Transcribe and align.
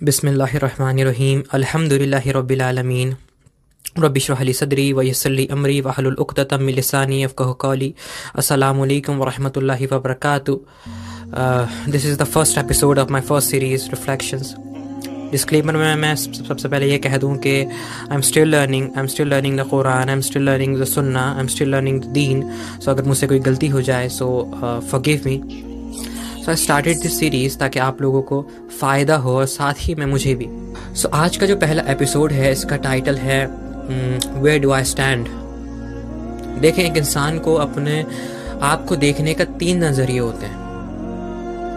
बिसमीम 0.00 1.42
अल्हम्दुलिल्लाह 1.54 2.30
रब्बिल 2.36 2.62
आलमीन 2.62 3.10
सदरी 4.60 4.92
वयसली 4.98 5.46
अमरी 5.52 5.80
कौली 7.64 7.92
अस्सलाम 8.38 8.78
वालेकुम 8.78 9.18
वरहमतुल्लाहि 9.22 9.86
वबरकातु 9.92 10.54
this 11.92 12.06
is 12.06 12.16
the 12.18 12.24
first 12.24 12.58
episode 12.58 12.98
of 12.98 13.12
my 13.12 13.22
first 13.28 13.50
series 13.50 13.88
reflections 13.90 14.54
disclaimer 15.32 15.76
में, 15.76 15.94
मैं 15.96 16.14
सबसे 16.16 16.68
पहले 16.68 16.90
ये 16.90 16.98
कह 16.98 17.16
दूँ 17.18 17.36
कि 17.38 17.56
I 17.60 18.14
am 18.14 18.20
still 18.28 18.48
learning 18.54 18.88
I 18.90 19.00
am 19.00 19.06
still 19.06 19.28
learning 19.28 19.60
the 19.60 19.66
Quran 19.70 20.08
I 20.08 20.14
am 20.14 20.20
still 20.28 20.48
learning 20.50 20.80
the 20.80 20.84
सुन्ना 20.96 21.30
I 21.32 21.40
am 21.40 21.46
still 21.56 21.74
learning 21.74 22.00
the 22.02 22.06
Deen 22.18 22.42
so 22.84 22.90
अगर 22.90 23.04
मुझसे 23.04 23.26
कोई 23.26 23.38
गलती 23.50 23.68
हो 23.76 23.82
जाए 23.90 24.08
so 24.20 24.28
forgive 24.90 25.22
me 25.26 25.36
I 26.50 26.56
started 26.56 27.00
this 27.00 27.18
series 27.18 27.56
ताकि 27.58 27.78
आप 27.78 28.00
लोगों 28.02 28.22
को 28.22 28.42
फ़ायदा 28.80 29.16
हो 29.16 29.36
और 29.36 29.46
साथ 29.46 29.74
ही 29.78 29.94
में 29.94 30.06
मुझे 30.06 30.34
भी। 30.34 30.46
सो 30.94 31.08
so, 31.08 31.14
आज 31.14 31.36
का 31.36 31.46
जो 31.46 31.56
पहला 31.56 31.82
एपिसोड 31.88 32.32
है 32.32 32.50
इसका 32.52 32.76
टाइटल 32.76 33.16
है 33.16 33.46
वेयर 34.42 34.60
डू 34.60 34.70
आई 34.70 34.84
स्टैंड 34.84 35.28
देखें 36.60 36.82
एक 36.84 36.96
इंसान 36.96 37.38
को 37.38 37.54
अपने 37.54 38.04
आप 38.62 38.84
को 38.86 38.96
देखने 38.96 39.34
का 39.34 39.44
तीन 39.44 39.84
नज़रिए 39.84 40.18
होते 40.18 40.46
हैं। 40.46 40.58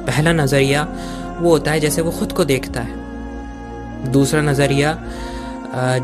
पहला 0.08 0.34
नज़रिया 0.34 0.84
वो 1.40 1.50
होता 1.50 1.72
है 1.72 1.80
जैसे 1.80 2.02
वो 2.02 2.12
खुद 2.12 2.32
को 2.32 2.46
देखता 2.46 2.82
है। 2.82 4.12
दूसरा 4.12 4.42
नज़रिया 4.42 4.98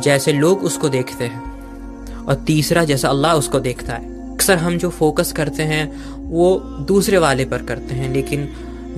जैसे 0.03 0.33
लोग 0.33 0.63
उसको 0.63 0.89
देखते 0.89 1.23
हैं। 1.23 2.25
और 2.25 2.35
तीसरा 2.47 2.83
जैसा 2.83 3.09
अल्लाह 3.09 3.33
उसको 3.35 3.59
देखता 3.59 3.93
है। 3.93 4.33
अक्सर 4.33 4.57
हम 4.57 4.77
जो 4.77 4.89
फोकस 4.89 5.31
करते 5.31 5.63
हैं 5.63 5.85
वो 6.29 6.55
दूसरे 6.87 7.17
वाले 7.17 7.45
पर 7.45 7.63
करते 7.63 7.95
हैं 7.95 8.13
लेकिन 8.13 8.47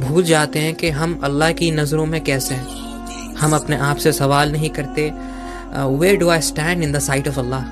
भूल 0.02 0.24
जाते 0.24 0.60
हैं 0.60 0.74
कि 0.76 0.90
हम 0.92 1.20
अल्लाह 1.24 1.52
की 1.54 1.72
नज़रों 1.72 2.06
में 2.06 2.20
कैसे 2.24 2.56
हैं। 2.56 3.36
हम 3.36 3.56
अपने 3.56 3.78
आप 3.80 3.98
से 3.98 4.12
सवाल 4.14 4.52
नहीं 4.52 4.70
करते 4.70 5.12
where 5.74 6.18
do 6.20 6.30
I 6.30 6.42
stand 6.44 6.84
in 6.84 6.92
the 6.92 7.00
sight 7.00 7.28
of 7.28 7.40
Allah 7.40 7.64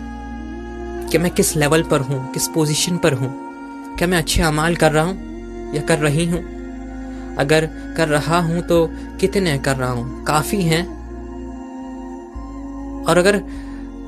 कि 1.09 1.18
मैं 1.18 1.31
किस 1.31 1.56
लेवल 1.58 1.84
पर 1.84 2.02
हूँ, 2.02 2.31
किस 2.34 2.48
पोजीशन 2.48 2.98
पर 2.98 3.14
हूँ? 3.14 3.30
क्या 3.98 4.08
मैं 4.08 4.18
अच्छे 4.18 4.42
अमाल 4.42 4.76
कर 4.76 4.92
रहा 4.92 5.03
हूँ 5.03 5.73
या 5.76 5.81
कर 5.81 6.00
रही 6.00 6.26
हूँ? 6.26 6.42
अगर 7.38 7.66
कर 7.98 8.08
रहा 8.08 8.40
हूँ 8.42 8.62
तो 8.68 8.86
कितने 9.22 9.58
कर 9.59 9.75
रहा 9.75 9.90
हूँ? 9.92 10.23
काफ़ी 10.25 10.62
हैं। 10.64 10.84
और 13.06 13.18
अगर 13.18 13.42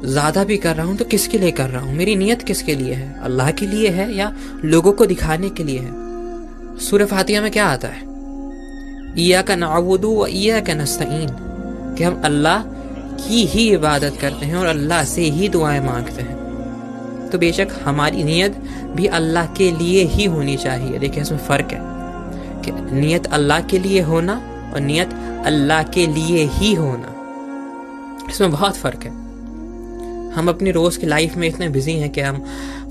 ज़्यादा 0.03 0.43
भी 0.43 0.57
कर 0.57 0.75
रहा 0.75 0.85
हूँ 0.85 0.95
तो 0.97 1.05
किसके 1.05 1.37
लिए 1.37 1.51
कर 1.51 1.69
रहा 1.69 1.81
हूँ? 1.81 1.93
मेरी 1.95 2.15
नीयत 2.15 2.41
किसके 2.43 2.75
लिए 2.75 2.93
है? 2.93 3.13
अल्लाह 3.23 3.51
के 3.51 3.67
लिए 3.67 3.89
है 3.89 4.11
या 4.13 4.31
लोगों 4.65 4.91
को 4.91 5.05
दिखाने 5.05 5.49
के 5.49 5.63
लिए 5.63 5.79
है? 5.79 5.91
सूर्य 6.79 7.05
फातिया 7.05 7.41
में 7.41 7.51
क्या 7.51 7.65
आता 7.65 7.87
है? 7.87 8.10
ईया 9.17 9.41
का 9.41 9.55
व 9.55 10.27
ईया 10.29 10.59
का 10.59 10.73
नस्तीन 10.73 11.29
कि 11.97 12.03
हम 12.03 12.21
अल्लाह 12.25 12.63
की 13.17 13.45
ही 13.45 13.73
इबादत 13.73 14.17
करते 14.21 14.45
हैं 14.45 14.55
और 14.55 14.65
अल्लाह 14.65 15.03
से 15.03 15.21
ही 15.21 15.49
दुआएँ 15.49 15.79
मांगते 15.79 16.21
हैं। 16.21 17.29
तो 17.29 17.37
बेशक 17.37 17.67
हमारी 17.83 18.23
नीयत 18.23 18.55
भी 18.95 19.05
अल्लाह 19.05 19.45
के 19.45 19.71
लिए 19.71 20.03
ही 20.03 20.25
होनी 20.25 20.57
चाहिए। 20.57 20.99
देखिए 20.99 21.21
इसमें 21.21 21.39
फ़र्क 21.39 21.67
है 21.71 21.79
कि 22.61 22.71
नीयत 22.95 23.25
अल्लाह 23.25 23.61
के 23.61 23.79
लिए 23.79 24.01
होना 24.01 24.41
और 24.73 24.79
नीयत 24.79 25.13
अल्लाह 25.45 25.83
के 25.83 26.07
लिए 26.07 26.45
ही 26.45 26.73
होना। 26.73 27.15
इसमें 28.29 28.51
बहुत 28.51 28.75
फ़र्क 28.75 29.03
है। 29.03 29.11
हम 30.31 30.49
अपनी 30.49 30.71
रोज़ 30.71 30.99
की 30.99 31.07
लाइफ 31.07 31.37
में 31.37 31.47
इतने 31.47 31.69
बिज़ी 31.69 31.93
हैं 31.93 32.09
कि 32.09 32.21
हम 32.21 32.43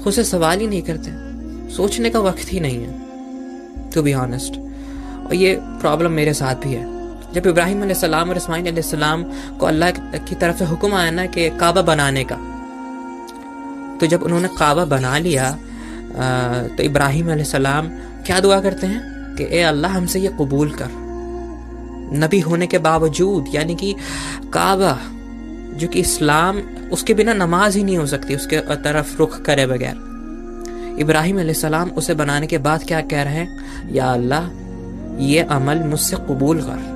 खुद 0.05 0.13
से 0.13 0.25
सवाल 0.25 0.61
ही 0.61 0.67
नहीं 0.67 0.83
करते। 0.83 1.11
सोचने 1.77 2.11
का 2.11 2.21
वक्त 2.21 2.53
ही 2.53 2.61
नहीं 2.61 2.83
है। 2.83 3.91
टू 3.91 4.03
बी 4.03 4.15
ऑनेस्ट 4.15 4.70
और 5.31 5.35
ये 5.37 5.55
प्रॉब्लम 5.81 6.13
मेरे 6.13 6.33
साथ 6.35 6.55
भी 6.63 6.73
है। 6.75 6.85
जब 7.33 7.47
इब्राहिम 7.47 7.83
और 7.83 8.37
इसमाइल 8.37 8.81
सलाम 8.83 9.23
को 9.59 9.67
अल्लाह 9.67 9.91
की 10.19 10.35
तरफ़ 10.35 10.57
से 10.59 10.65
हुक्म 10.65 10.95
आया 10.95 11.11
ना 11.11 11.27
कि 11.27 11.49
काबा 11.59 11.83
बनाने 11.85 12.25
का 12.33 12.37
तो 14.01 14.07
जब 14.07 14.23
उन्होंने 14.23 14.49
काबा 14.59 14.85
बना 14.87 15.17
लिया 15.19 15.51
तो 16.77 16.83
इब्राहिम 16.83 17.43
सलाम 17.45 17.89
क्या 18.27 18.41
दुआ 18.41 18.61
करते 18.61 18.87
हैं? 18.87 19.01
कि 19.37 19.45
ए 19.51 19.61
अल्लाह, 19.63 19.93
हमसे 19.93 20.21
ये 20.21 20.29
कबूल 20.41 20.71
कर। 20.73 20.91
नबी 22.19 22.41
होने 22.41 22.67
के 22.67 22.79
बावजूद, 22.81 23.45
यानी 23.55 23.75
कि 23.75 23.95
काबा, 24.55 24.93
जो 25.79 25.89
कि 25.89 26.01
इस्लाम, 26.01 26.59
उसके 26.93 27.15
बिना 27.15 27.33
नमाज़ 27.35 27.77
ही 27.79 27.85
नहीं 27.85 27.99
हो 27.99 28.07
सकती, 28.07 28.35
उसके 28.35 28.59
तरफ़ 28.79 29.17
रुख 29.19 29.41
करे 29.43 29.67
बगैर। 29.67 30.97
इब्राहिम 31.01 31.53
सलाम 31.55 31.91
उसे 31.93 32.15
बनाने 32.15 32.47
के 32.47 32.59
बाद 32.59 32.85
क्या 32.85 33.01
कह 33.03 33.23
रहे 33.23 33.35
हैं? 33.35 33.49
या 33.93 34.13
अल्लाह 34.13 34.49
ये 35.19 35.41
अमल 35.41 35.79
मुझसे 35.79 36.17
कबूल 36.17 36.61
कर। 36.63 36.89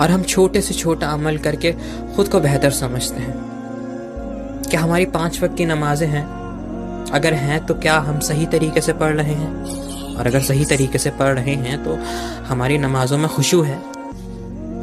और 0.00 0.10
हम 0.10 0.22
छोटे 0.22 0.60
से 0.60 0.74
छोटा 0.74 1.06
अमल 1.06 1.38
करके 1.38 1.72
खुद 2.16 2.28
को 2.28 2.40
बेहतर 2.40 2.70
समझते 2.70 3.20
हैं। 3.20 3.34
क्या 4.70 4.80
हमारी 4.80 5.04
पाँच 5.06 5.42
वक्त 5.42 5.56
की 5.56 5.64
नमाजें 5.64 6.06
हैं? 6.06 6.24
अगर 7.12 7.32
हैं 7.32 7.64
तो 7.66 7.74
क्या 7.74 7.98
हम 7.98 8.18
सही 8.18 8.46
तरीके 8.46 8.80
से 8.80 8.92
पढ़ 8.92 9.14
रहे 9.14 9.34
हैं? 9.34 10.14
और 10.16 10.26
अगर 10.26 10.40
सही 10.40 10.64
तरीके 10.64 10.98
से 10.98 11.10
पढ़ 11.10 11.34
रहे 11.34 11.54
हैं 11.54 11.84
तो 11.84 11.98
हमारी 12.44 12.78
नमाजों 12.78 13.18
में 13.18 13.28
खुशू 13.28 13.62
है। 13.62 13.76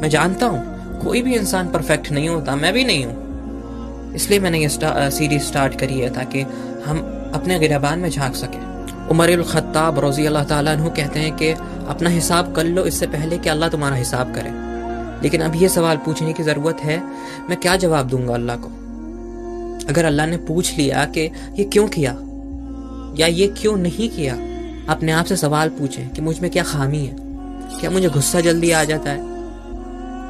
मैं 0.00 0.08
जानता 0.08 0.46
हूँ 0.46 1.00
कोई 1.00 1.22
भी 1.22 1.34
इंसान 1.34 1.68
परफेक्ट 1.68 2.10
नहीं 2.12 2.28
होता 2.28 2.56
मैं 2.56 2.72
भी 2.72 2.84
नहीं 2.84 3.04
हूँ। 3.04 4.14
इसलिए 4.14 4.38
मैंने 4.40 4.58
ये 4.58 4.68
स्टा, 4.68 5.08
सीरीज़ 5.10 5.42
स्टार्ट 5.42 5.74
करी 5.74 6.00
है 6.00 6.10
ताकि 6.10 6.42
हम 6.86 6.98
अपने 7.34 7.58
गिरबान 7.58 7.98
में 7.98 8.10
झाँक 8.10 8.34
सकें। 8.34 8.67
उमर 9.10 9.42
ख़त्ताब 9.42 9.98
रोज़ी 9.98 10.26
अल्लाह 10.26 10.44
तु 10.44 10.90
कहते 10.96 11.20
हैं 11.20 11.36
कि 11.36 11.50
अपना 11.88 12.10
हिसाब 12.10 12.52
कर 12.54 12.64
लो 12.64 12.84
इससे 12.84 13.06
पहले 13.06 13.38
कि 13.38 13.48
अल्लाह 13.48 13.68
तुम्हारा 13.68 13.96
हिसाब 13.96 14.34
करे। 14.34 14.50
लेकिन 15.22 15.40
अब 15.40 15.54
यह 15.54 15.68
सवाल 15.68 15.96
पूछने 15.96 16.32
की 16.32 16.42
ज़रूरत 16.42 16.80
है, 16.80 16.98
मैं 17.48 17.56
क्या 17.60 17.76
जवाब 17.76 18.08
दूँगा 18.08 18.34
अल्लाह 18.34 18.56
को? 18.56 18.68
अगर 19.88 20.04
अल्लाह 20.04 20.26
ने 20.26 20.36
पूछ 20.36 20.76
लिया 20.78 21.04
कि 21.04 21.20
ये 21.58 21.64
क्यों 21.64 21.86
किया? 21.88 22.10
या 23.18 23.26
ये 23.26 23.46
क्यों 23.60 23.76
नहीं 23.76 24.08
किया? 24.08 24.34
अपने 24.92 25.12
आप 25.12 25.24
से 25.24 25.36
सवाल 25.36 25.68
पूछें 25.68 26.08
कि 26.08 26.22
मुझमें 26.22 26.50
क्या 26.50 26.62
खामी 26.62 27.04
है? 27.04 27.16
क्या 27.80 27.90
मुझे 27.90 28.08
गुस्सा 28.08 28.40
जल्दी 28.40 28.70
आ 28.70 28.84
जाता 28.84 29.10
है? 29.10 29.20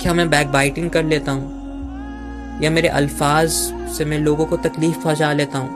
क्या 0.02 0.14
मैं 0.14 0.28
बैक 0.30 0.48
बाइटिंग 0.48 0.90
कर 0.90 1.04
लेता 1.04 1.32
हूँ? 1.32 2.60
या 2.62 2.70
मेरे 2.70 2.88
अल्फाज 2.88 3.50
से 3.96 4.04
मैं 4.04 4.18
लोगों 4.18 4.46
को 4.46 4.56
तकलीफ़ 4.56 5.02
पहुँचा 5.04 5.32
लेता 5.32 5.58
हूँ? 5.58 5.70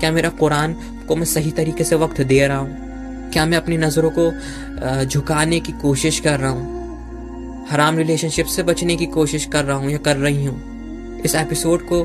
क्या 0.00 0.10
मेरा 0.10 0.28
कुरान 0.28 0.76
को 1.12 1.16
मैं 1.16 1.24
सही 1.24 1.50
तरीके 1.50 1.84
से 1.84 1.96
वक्त 1.96 2.20
दे 2.20 2.46
रहा 2.46 2.58
हूँ। 2.58 3.30
क्या 3.32 3.44
मैं 3.46 3.56
अपनी 3.56 3.76
नज़रों 3.76 4.10
को 4.18 5.04
झुकाने 5.04 5.58
की 5.60 5.72
कोशिश 5.72 6.20
कर 6.20 6.38
रहा 6.40 6.50
हूँ? 6.50 7.66
हराम 7.70 7.98
रिलेशनशिप 7.98 8.46
से 8.46 8.62
बचने 8.62 8.96
की 8.96 9.06
कोशिश 9.06 9.44
कर 9.44 9.64
रहा 9.64 9.76
हूँ 9.76 9.90
या 9.90 9.98
कर 9.98 10.16
रही 10.16 10.44
हूँ? 10.44 11.20
इस 11.24 11.34
एपिसोड 11.34 11.82
को 11.82 11.98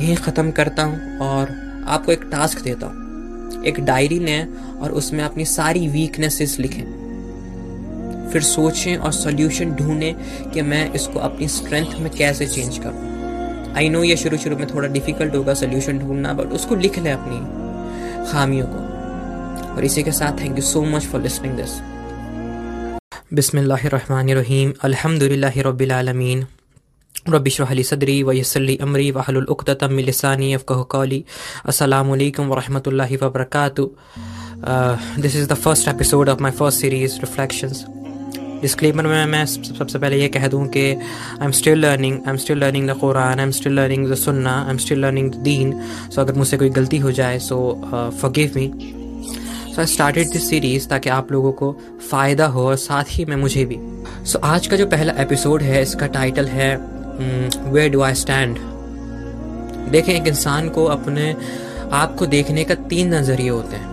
यहीं 0.00 0.16
ख़त्म 0.16 0.50
करता 0.50 0.82
हूँ 0.82 1.18
और 1.18 1.50
आपको 1.88 2.12
एक 2.12 2.22
टास्क 2.32 2.62
देता 2.62 2.86
हूँ। 2.86 3.62
एक 3.64 3.80
डायरी 3.80 4.18
लें 4.18 4.54
और 4.78 4.92
उसमें 4.92 5.24
अपनी 5.24 5.44
सारी 5.44 5.86
वीकनेसेस 5.88 6.58
लिखें। 6.60 6.82
फिर 8.32 8.42
सोचें 8.42 8.96
और 8.96 9.12
सोल्यूशन 9.12 9.70
ढूंढें 9.72 10.50
कि 10.50 10.62
मैं 10.62 10.92
इसको 10.92 11.18
अपनी 11.20 11.48
स्ट्रेंथ 11.48 11.98
में 12.00 12.10
कैसे 12.10 12.46
चेंज 12.46 12.78
करूँ। 12.78 13.74
आई 13.76 13.88
नो 13.88 14.02
ये 14.02 14.16
शुरू 14.16 14.36
शुरू 14.36 14.56
में 14.56 14.66
थोड़ा 14.66 14.88
डिफ़िकल्ट 14.88 15.34
होगा 15.34 15.54
सोल्यूशन 15.54 15.98
ढूंढना 15.98 16.32
बट 16.32 16.52
उसको 16.52 16.74
लिख 16.74 16.98
लें 16.98 17.12
अपनी। 17.12 17.66
खामियों 18.32 18.66
को। 18.66 18.80
और 19.70 19.84
इसी 19.84 20.02
के 20.02 20.12
साथ 20.12 20.40
thank 20.40 20.56
you 20.58 20.64
so 20.64 20.82
much 20.86 21.06
for 21.06 21.20
listening 21.22 21.56
this 21.56 21.72
बिसमीम 23.34 24.72
अल्हम्दुलिल्लाह 24.84 25.60
रब्बिल 25.66 25.92
आलमीन। 25.92 26.46
सदरी 27.84 28.22
वयसली 28.22 28.76
अमरी 28.82 29.10
वहलुलतमिलसानी 29.10 30.52
अफ़क़ 30.54 30.82
कौली। 30.90 31.24
अस्सलाम 31.66 32.08
वालेकुम 32.08 32.48
वरहमतुल्लाहि 32.48 33.16
this 35.22 35.36
is 35.36 35.48
the 35.48 35.54
first 35.56 35.88
episode 35.88 36.28
of 36.28 36.42
my 36.42 36.52
first 36.52 36.80
series 36.80 37.18
reflections 37.20 37.84
disclaimer 38.60 39.06
में 39.06 39.26
मैं 39.26 39.44
सबसे 39.46 39.98
पहले 39.98 40.16
ये 40.20 40.28
कह 40.28 40.46
दूँ 40.48 40.66
कि 40.66 40.80
I 40.90 41.44
am 41.44 41.50
still 41.50 41.78
learning 41.78 42.14
I 42.14 42.30
am 42.30 42.36
still 42.36 42.58
learning 42.58 42.88
the 42.90 42.94
Quran 42.94 43.38
I 43.38 43.44
am 43.44 43.50
still 43.50 43.72
learning 43.72 44.06
the 44.10 44.14
सुन्ना 44.14 44.54
I 44.64 44.70
am 44.70 44.78
still 44.78 44.98
learning 44.98 45.30
the 45.30 45.34
Deen 45.34 45.72
so 46.14 46.20
अगर 46.20 46.34
मुझसे 46.34 46.56
कोई 46.56 46.70
गलती 46.70 46.98
हो 46.98 47.12
जाए 47.12 47.38
so 47.38 47.58
forgive 48.20 48.52
me 48.56 48.66
so 49.74 49.80
I 49.80 49.86
started 49.86 50.30
this 50.30 50.48
series 50.50 50.88
ताकि 50.88 51.08
आप 51.08 51.32
लोगों 51.32 51.52
को 51.52 51.72
फ़ायदा 52.10 52.46
हो 52.46 52.66
और 52.68 52.76
साथ 52.76 53.04
ही 53.10 53.24
में 53.24 53.36
मुझे 53.36 53.64
भी। 53.64 53.78
सो 54.24 54.38
so, 54.38 54.44
आज 54.44 54.66
का 54.66 54.76
जो 54.76 54.86
पहला 54.86 55.12
एपिसोड 55.18 55.62
है 55.62 55.82
इसका 55.82 56.06
टाइटल 56.06 56.46
है 56.46 56.76
वेयर 57.70 57.90
डू 57.90 58.02
आई 58.02 58.14
स्टैंड 58.14 58.58
देखें 59.90 60.12
एक 60.14 60.26
इंसान 60.26 60.68
को 60.68 60.84
अपने 60.86 61.34
आप 61.92 62.16
को 62.16 62.26
देखने 62.26 62.64
का 62.64 62.74
तीन 62.74 63.14
नज़रिए 63.14 63.48
होते 63.48 63.76
हैं। 63.76 63.86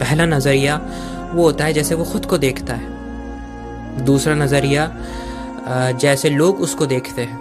पहला 0.00 0.26
नज़रिया 0.26 0.80
वो 1.32 1.42
होता 1.42 1.64
है 1.64 1.72
जैसे 1.72 1.94
वो 1.94 2.04
खुद 2.04 2.26
को 2.26 2.38
देखता 2.38 2.74
है। 2.74 2.93
दूसरा 4.00 4.34
नज़रिया 4.34 4.90
जैसे 6.00 6.30
लोग 6.30 6.60
उसको 6.60 6.86
देखते 6.86 7.22
हैं, 7.22 7.38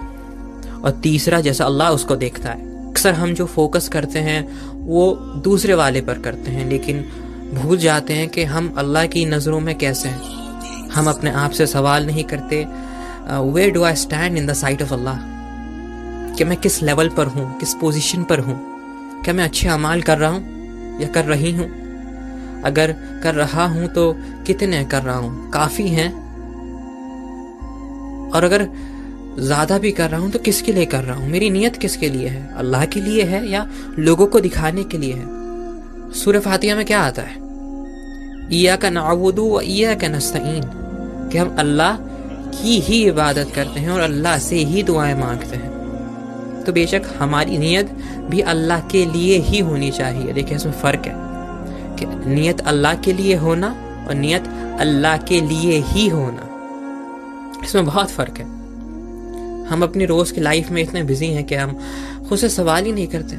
और 0.81 0.91
तीसरा 1.03 1.39
जैसा 1.41 1.65
अल्लाह 1.65 1.89
उसको 1.91 2.15
देखता 2.17 2.49
है। 2.49 2.71
अक्सर 2.89 3.13
हम 3.13 3.33
जो 3.33 3.45
फोकस 3.47 3.87
करते 3.89 4.19
हैं, 4.19 4.41
वो 4.79 5.11
दूसरे 5.43 5.73
वाले 5.73 6.01
पर 6.01 6.19
करते 6.19 6.51
हैं, 6.51 6.69
लेकिन 6.69 7.03
भूल 7.53 7.77
जाते 7.77 8.13
हैं 8.13 8.27
कि 8.29 8.43
हम 8.45 8.73
अल्लाह 8.77 9.05
की 9.07 9.25
नज़रों 9.25 9.59
में 9.59 9.75
कैसे 9.77 10.09
हैं। 10.09 10.89
हम 10.89 11.09
अपने 11.09 11.31
आप 11.33 11.51
से 11.51 11.67
सवाल 11.67 12.05
नहीं 12.05 12.23
करते 12.23 12.65
where 13.25 13.71
do 13.71 13.83
I 13.83 13.95
stand 13.95 14.37
in 14.37 14.47
the 14.47 14.53
sight 14.53 14.81
of 14.81 14.93
Allah 14.93 15.17
कि 16.37 16.43
मैं 16.43 16.57
किस 16.57 16.81
लेवल 16.83 17.09
पर 17.09 17.27
हूँ, 17.27 17.57
किस 17.59 17.73
पोजीशन 17.73 18.23
पर 18.23 18.39
हूँ? 18.39 18.55
क्या 19.23 19.33
मैं 19.33 19.43
अच्छे 19.43 19.67
अमाल 19.69 20.01
कर 20.01 20.17
रहा 20.17 20.29
हूँ, 20.29 20.99
या 21.01 21.07
कर 21.07 21.25
रही 21.25 21.51
हूँ? 21.51 21.67
अगर 22.63 22.91
कर 23.23 23.35
रहा 23.35 23.65
हूँ 23.67 23.87
तो 23.87 24.11
कितने 24.47 24.83
कर 24.85 25.01
रहा 25.03 25.17
हूँ? 25.17 25.51
काफ़ी 25.51 25.87
हैं 25.89 26.11
और 28.33 28.43
अगर 28.43 28.67
ज़्यादा 29.39 29.77
भी 29.77 29.91
कर 29.91 30.09
रहा 30.09 30.19
हूँ 30.21 30.31
तो 30.31 30.39
किसके 30.39 30.71
लिए 30.71 30.85
कर 30.85 31.03
रहा 31.03 31.15
हूँ? 31.15 31.29
मेरी 31.29 31.49
नीयत 31.49 31.77
किसके 31.77 32.09
लिए 32.09 32.27
है? 32.27 32.53
अल्लाह 32.57 32.85
के 32.85 33.01
लिए 33.01 33.23
है 33.23 33.47
या 33.49 33.65
लोगों 33.99 34.27
को 34.27 34.39
दिखाने 34.39 34.83
के 34.83 34.97
लिए 34.97 35.13
है? 35.13 36.11
सूर्य 36.13 36.39
फातिया 36.39 36.75
में 36.75 36.85
क्या 36.85 37.01
आता 37.01 37.21
है? 37.21 37.41
ईया 38.53 38.75
का 38.75 38.89
नावुदू 38.89 39.49
व 39.49 39.61
ईया 39.65 39.93
का 39.95 40.07
नस्तीन 40.07 40.63
कि 41.31 41.37
हम 41.37 41.55
अल्लाह 41.59 41.95
की 42.55 42.79
ही 42.79 43.03
इबादत 43.07 43.51
करते 43.55 43.79
हैं 43.79 43.89
और 43.89 43.99
अल्लाह 43.99 44.37
से 44.37 44.55
ही 44.55 44.83
दुआएँ 44.83 45.15
मांगते 45.15 45.55
हैं। 45.55 46.63
तो 46.63 46.73
बेशक 46.73 47.03
हमारी 47.19 47.57
नीयत 47.57 47.89
भी 48.29 48.41
अल्लाह 48.41 48.79
के 48.87 49.05
लिए 49.05 49.37
ही 49.39 49.59
होनी 49.59 49.91
चाहिए। 49.91 50.33
देखिए, 50.33 50.55
इसमें 50.55 50.73
फ़र्क 50.73 51.07
है 51.07 51.15
कि 51.97 52.05
नीयत 52.29 52.61
अल्लाह 52.61 52.95
के 52.95 53.13
लिए 53.13 53.35
होना 53.35 53.75
और 54.07 54.15
नीयत 54.15 54.47
अल्लाह 54.79 55.17
के 55.17 55.41
लिए 55.41 55.79
ही 55.87 56.07
होना। 56.07 56.49
इसमें 57.63 57.85
बहुत 57.85 58.11
फ़र्क 58.11 58.37
है। 58.37 58.45
हम 59.65 59.83
अपनी 59.83 60.05
रोज़ 60.05 60.33
की 60.33 60.41
लाइफ 60.41 60.69
में 60.71 60.81
इतने 60.81 61.03
बिज़ी 61.03 61.27
हैं 61.33 61.43
कि 61.43 61.55
हम 61.55 61.77
खुद 62.29 62.39
से 62.39 62.49
सवाल 62.49 62.85
ही 62.85 62.91
नहीं 62.91 63.07
करते। 63.07 63.35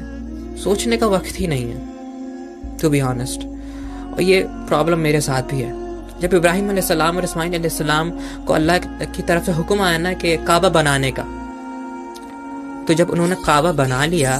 सोचने 0.59 0.97
का 0.97 1.07
वक्त 1.07 1.39
ही 1.39 1.47
नहीं 1.47 1.69
है 1.69 2.77
टू 2.77 2.89
बी 2.89 3.01
ऑनेस्ट 3.03 3.45
और 4.13 4.21
ये 4.21 4.41
प्रॉब्लम 4.47 4.99
मेरे 4.99 5.21
साथ 5.21 5.43
भी 5.51 5.61
है। 5.61 5.71
जब 6.21 6.33
इब्राहिम 6.33 6.69
और 6.69 7.23
इस्माइल 7.23 7.67
सलाम 7.69 8.11
को 8.47 8.53
अल्लाह 8.53 8.77
की 9.05 9.21
तरफ़ 9.23 9.45
से 9.45 9.51
हुक्म 9.51 9.81
आया 9.81 9.97
ना 9.97 10.13
कि 10.15 10.35
काबा 10.47 10.69
बनाने 10.71 11.11
का 11.11 11.23
तो 12.87 12.93
जब 12.93 13.09
उन्होंने 13.09 13.35
काबा 13.45 13.71
बना 13.73 14.05
लिया 14.05 14.37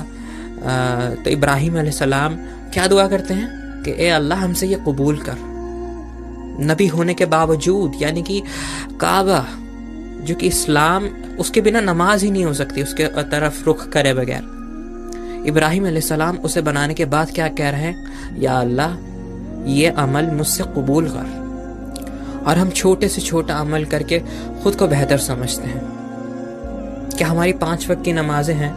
तो 1.24 1.30
इब्राहिम 1.30 1.90
सलाम 1.92 2.36
क्या 2.74 2.88
दुआ 2.88 3.08
करते 3.08 3.34
हैं? 3.34 3.48
कि 3.84 3.92
ए 3.98 4.08
अल्लाह, 4.10 4.40
हमसे 4.40 4.68
ये 4.68 4.76
कबूल 4.88 5.18
कर। 5.20 5.38
नबी 6.62 6.88
होने 6.88 7.14
के 7.14 7.26
बावजूद, 7.28 7.94
यानी 8.02 8.22
कि 8.24 8.42
काबा 9.02 9.40
जो 10.26 10.36
कि 10.36 10.48
इस्लाम, 10.48 11.06
उसके 11.40 11.62
बिना 11.62 11.80
नमाज़ 11.80 12.26
ही 12.26 12.32
नहीं 12.32 12.46
हो 12.46 12.54
सकती, 12.54 12.84
उसके 12.84 13.06
तरफ़ 13.06 13.66
रुख 13.66 13.90
करे 13.90 14.14
बगैर। 14.14 15.44
इब्राहिम 15.48 16.00
सलाम 16.00 16.38
उसे 16.38 16.62
बनाने 16.62 16.94
के 16.94 17.06
बाद 17.06 17.32
क्या 17.32 17.48
कह 17.48 17.70
रहे 17.70 17.82
हैं? 17.82 17.96
या 18.42 18.54
अल्लाह, 18.54 18.96
ये 19.72 19.88
अमल 19.88 20.26
मुझसे 20.26 20.64
कबूल 20.64 21.10
कर। 21.10 21.46
और 22.48 22.58
हम 22.58 22.70
छोटे 22.70 23.08
से 23.08 23.22
छोटा 23.22 23.56
अमल 23.56 23.86
करके 23.86 24.20
खुद 24.64 24.76
को 24.76 24.88
बेहतर 24.88 25.18
समझते 25.18 25.68
हैं। 25.68 25.82
क्या 27.18 27.28
हमारी 27.28 27.54
पाँच 27.54 27.90
वक्त 27.90 28.04
की 28.06 28.14
नमाजें 28.14 28.54
हैं? 28.54 28.74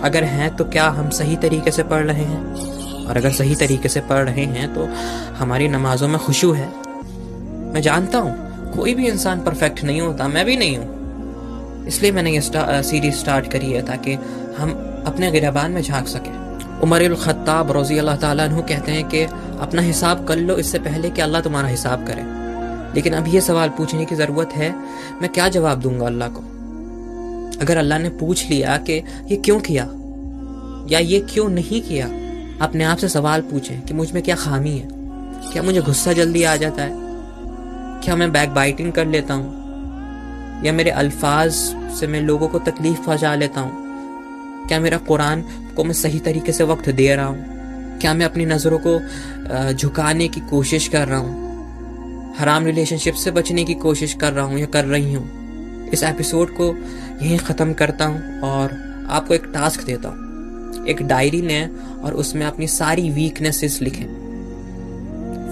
अगर 0.00 0.24
हैं 0.24 0.56
तो 0.56 0.64
क्या 0.64 0.88
हम 0.88 1.10
सही 1.10 1.36
तरीके 1.36 1.70
से 1.70 1.82
पढ़ 1.82 2.04
रहे 2.04 2.24
हैं? 2.24 2.44
और 3.06 3.16
अगर 3.16 3.30
सही 3.30 3.54
तरीके 3.54 3.88
से 3.88 4.00
पढ़ 4.00 4.24
रहे 4.24 4.44
हैं 4.44 4.74
तो 4.74 4.88
हमारी 5.38 5.68
नमाजों 5.68 6.08
में 6.08 6.18
खुशू 6.18 6.52
है। 6.52 6.68
मैं 7.74 7.80
जानता 7.80 8.18
हूँ 8.18 8.47
कोई 8.78 8.94
भी 8.94 9.06
इंसान 9.08 9.40
परफेक्ट 9.40 9.84
नहीं 9.84 10.00
होता 10.00 10.28
मैं 10.28 10.44
भी 10.46 10.56
नहीं 10.56 10.76
हूँ। 10.78 11.86
इसलिए 11.86 12.12
मैंने 12.12 12.30
ये 12.32 12.40
स्टा, 12.40 12.80
सीरीज़ 12.82 13.14
स्टार्ट 13.14 13.50
करी 13.52 13.72
है 13.72 13.82
ताकि 13.82 14.14
हम 14.58 14.70
अपने 15.06 15.30
गिरबान 15.30 15.72
में 15.72 15.82
झाँक 15.82 16.08
सकें। 16.08 16.80
उमर 16.82 17.14
ख़त्ताब 17.14 17.70
रोज़ी 17.70 17.98
अल्लाह 17.98 18.16
तु 18.16 18.62
कहते 18.62 18.92
हैं 18.92 19.08
कि 19.08 19.22
अपना 19.60 19.82
हिसाब 19.82 20.26
कर 20.26 20.36
लो 20.38 20.56
इससे 20.56 20.78
पहले 20.78 21.10
कि 21.10 21.20
अल्लाह 21.20 21.40
तुम्हारा 21.40 21.68
हिसाब 21.68 22.06
करे। 22.06 22.22
लेकिन 22.94 23.14
अब 23.14 23.28
ये 23.28 23.40
सवाल 23.40 23.68
पूछने 23.68 24.04
की 24.04 24.14
ज़रूरत 24.14 24.52
है 24.52 24.70
मैं 25.22 25.30
क्या 25.32 25.48
जवाब 25.48 25.80
दूँगा 25.80 26.06
अल्लाह 26.06 26.28
को? 26.28 26.40
अगर 27.60 27.76
अल्लाह 27.76 27.98
ने 27.98 28.08
पूछ 28.20 28.48
लिया 28.50 28.76
कि 28.76 29.02
ये 29.30 29.36
क्यों 29.36 29.58
किया? 29.60 29.88
या 30.90 30.98
ये 30.98 31.20
क्यों 31.32 31.48
नहीं 31.48 31.82
किया? 31.82 32.06
अपने 32.66 32.84
आप 32.84 32.98
से 32.98 33.08
सवाल 33.08 33.40
पूछें 33.40 33.80
कि 33.82 33.94
मुझमें 33.94 34.22
क्या 34.22 34.36
खामी 34.36 34.76
है? 34.78 34.88
क्या 35.52 35.62
मुझे 35.62 35.80
गुस्सा 35.80 36.12
जल्दी 36.12 36.42
आ 36.42 36.56
जाता 36.56 36.82
है? 36.82 37.07
क्या 38.08 38.16
मैं 38.16 38.32
बैक 38.32 38.50
बाइटिंग 38.50 38.92
कर 38.92 39.06
लेता 39.06 39.34
हूँ? 39.34 40.62
या 40.64 40.72
मेरे 40.72 40.90
अल्फाज 40.90 41.52
से 41.98 42.06
मैं 42.06 42.20
लोगों 42.20 42.48
को 42.48 42.58
तकलीफ़ 42.58 43.00
पहुँचा 43.00 43.34
लेता 43.34 43.60
हूँ? 43.60 44.66
क्या 44.68 44.80
मेरा 44.80 44.98
कुरान 44.98 45.42
को 45.76 45.84
मैं 45.84 45.92
सही 45.92 46.18
तरीके 46.18 46.52
से 46.52 46.64
वक्त 46.64 46.88
दे 46.88 47.14
रहा 47.14 47.26
हूँ? 47.26 47.98
क्या 48.00 48.14
मैं 48.14 48.26
अपनी 48.26 48.46
नज़रों 48.46 48.78
को 48.86 49.74
झुकाने 49.74 50.28
की 50.28 50.40
कोशिश 50.40 50.88
कर 50.88 51.08
रहा 51.08 51.18
हूँ? 51.18 52.34
हराम 52.38 52.66
रिलेशनशिप 52.66 53.14
से 53.14 53.30
बचने 53.30 53.64
की 53.64 53.74
कोशिश 53.74 54.14
कर 54.14 54.32
रहा 54.32 54.44
हूँ 54.44 54.58
या 54.58 54.66
कर 54.66 54.84
रही 54.84 55.14
हूँ? 55.14 55.90
इस 55.92 56.02
एपिसोड 56.02 56.56
को 56.56 56.74
यहीं 57.24 57.38
ख़त्म 57.38 57.72
करता 57.72 58.04
हूँ 58.04 58.40
और 58.40 58.72
आपको 59.10 59.34
एक 59.34 59.44
टास्क 59.44 59.84
देता 59.84 60.08
हूँ। 60.08 60.86
एक 60.86 61.02
डायरी 61.02 61.40
लें 61.40 61.70
और 62.00 62.14
उसमें 62.14 62.46
अपनी 62.46 62.66
सारी 62.66 63.10
वीकनेसेस 63.10 63.80
लिखें। 63.82 64.27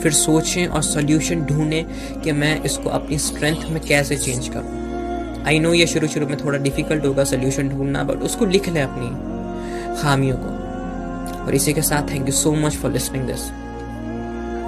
फिर 0.02 0.12
सोचें 0.12 0.66
और 0.66 0.82
सोल्यूशन 0.82 1.44
ढूंढें 1.46 2.20
कि 2.22 2.32
मैं 2.32 2.62
इसको 2.62 2.90
अपनी 2.90 3.18
स्ट्रेंथ 3.18 3.68
में 3.70 3.80
कैसे 3.82 4.16
चेंज 4.16 4.48
करूँ। 4.48 5.44
आई 5.46 5.58
नो 5.58 5.72
ये 5.74 5.86
शुरू 5.86 6.08
शुरू 6.08 6.26
में 6.26 6.36
थोड़ा 6.44 6.58
डिफ़िकल्ट 6.58 7.06
होगा 7.06 7.24
सोल्यूशन 7.24 7.68
ढूंढना 7.68 8.02
बट 8.04 8.22
उसको 8.22 8.46
लिख 8.46 8.68
लें 8.68 8.82
अपनी 8.82 10.02
खामियों 10.02 10.36
को। 10.36 11.44
और 11.44 11.54
इसी 11.54 11.72
के 11.72 11.82
साथ 11.82 12.10
thank 12.10 12.26
you 12.28 12.32
so 12.34 12.52
much 12.56 12.76
for 12.76 12.92
listening 12.92 13.26
this 13.26 13.50